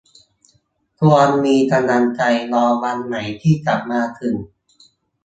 [0.99, 2.21] ควรมีกำลังใจ
[2.53, 4.35] รอวันใหม่ที่จะมาถึง